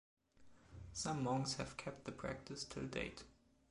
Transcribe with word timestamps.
Some 0.93 1.21
monks 1.21 1.53
have 1.57 1.77
kept 1.77 2.05
the 2.05 2.11
practice 2.11 2.63
till 2.65 2.87
date. 2.87 3.23